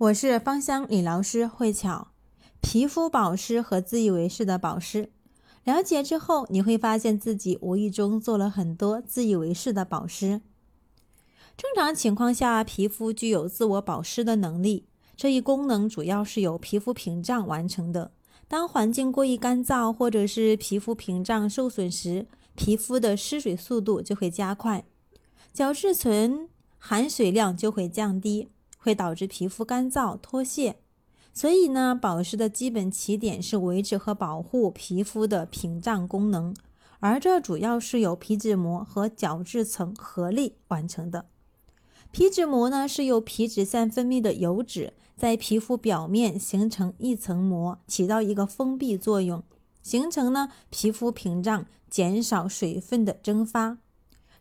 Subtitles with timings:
[0.00, 2.08] 我是芳香理疗师慧巧，
[2.62, 5.10] 皮肤保湿和自以为是的保湿，
[5.62, 10.40] 了解之后你会发现自己无意中做了很多自以为是的保湿。
[11.54, 18.12] 正常情况下，皮肤具有自我保湿的能力，这一功能主要是由皮肤屏障完成的。
[18.48, 24.86] 当环境过于干燥或者是皮肤屏障受损时，皮肤的失水速度就会加快，
[25.52, 26.48] 角质层
[26.78, 28.48] 含水量就会降低。
[28.82, 30.76] 会导致皮肤干燥脱屑，
[31.34, 36.56] 所以呢，保湿的基本起点是维持和保护皮肤的屏障功能，
[36.98, 41.26] 而这主要是由皮脂膜和角质层合力完成的。
[42.10, 49.44] 皮脂膜呢，是由皮脂腺分泌的油脂在皮肤表面形成一层膜，起到一个封闭作用，
[49.82, 53.78] 形成呢皮肤屏障，减少水分的蒸发。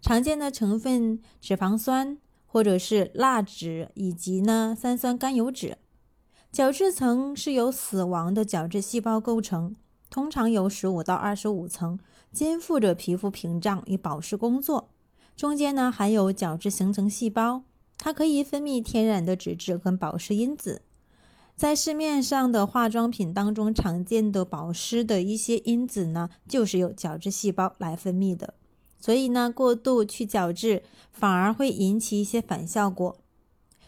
[0.00, 2.18] 常见的成分脂肪酸。
[2.50, 5.76] 或者是蜡脂以及呢三酸甘油酯，
[6.50, 9.76] 角质层是由死亡的角质细胞构成，
[10.08, 11.98] 通常有十五到二十五层，
[12.32, 14.88] 肩负着皮肤屏障与保湿工作。
[15.36, 17.64] 中间呢含有角质形成细胞，
[17.98, 20.82] 它可以分泌天然的脂质跟保湿因子。
[21.54, 28.54] 在市面上的化妆品当中常见的保湿的一些因子呢，就是由角质细胞来分泌的。
[28.98, 30.82] 所以呢，过度去角质
[31.12, 33.16] 反而会引起一些反效果，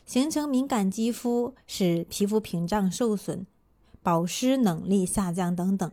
[0.06, 3.44] 形成敏感肌肤，使皮肤屏障受损，
[4.03, 5.91] 保湿能力下降等等。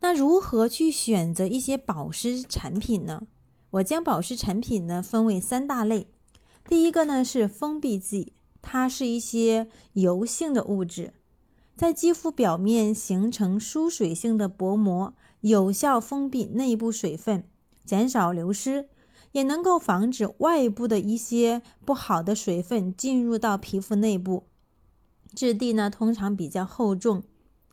[0.00, 3.26] 那如何去选择一些保湿产品呢？
[3.70, 6.06] 我将保湿产品呢分为三大类。
[6.68, 11.12] 第一个呢是封闭剂，它是一些油性的物质，
[11.76, 17.44] 在肌肤表面形成疏水性的薄膜，有效封闭内部水分。
[17.86, 18.88] 减少流失，
[19.32, 24.44] 也能够防止外部的一些不好的水分进入到皮肤内部。
[25.34, 27.22] 质地呢通常比较厚重，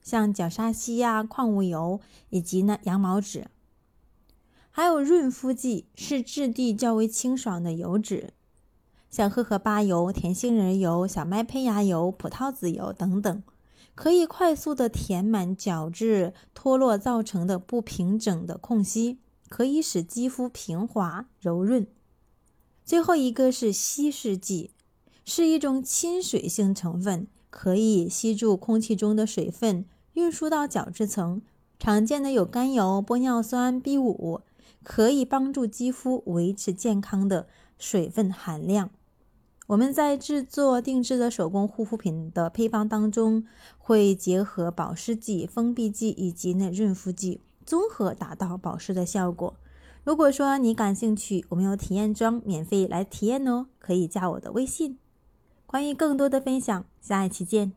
[0.01, 3.47] 像角鲨烯呀、矿物油以及呢羊毛脂。
[4.69, 8.33] 还有润肤剂，是质地较为清爽的油脂，
[9.09, 13.43] 像荷荷巴油、甜杏仁油、小麦胚芽油、葡萄籽油等等，
[13.93, 19.19] 可以快速的填满角质脱落造成的不平整的空隙。
[19.53, 21.85] 可以使肌肤平滑柔润。
[22.83, 24.71] 最后一个是稀释剂，
[25.25, 31.43] 是一种亲水性成分，可以吸住空气中的水分，运输到角质层。
[31.77, 34.41] 常见的有甘油、玻尿酸、B 五，
[34.83, 37.45] 可以帮助肌肤维持健康的
[37.77, 38.89] 水分含量。
[39.67, 43.45] 我们在制作定制的手工护肤品的配方当中，
[43.77, 47.41] 会结合保湿剂、封闭剂以及那润肤剂。
[47.65, 49.55] 综合达到保湿的效果。
[50.03, 54.97] 如果说你感兴趣，我们有体验装免费来体验哦，可以加我的微信。
[55.65, 57.73] 关于更多的分享，下一期见。